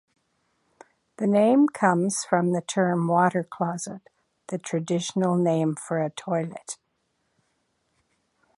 [1.17, 4.01] The name comes from the term "water closet",
[4.47, 6.79] the traditional name for a toilet.